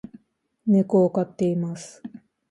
[0.65, 2.01] 猫を飼っています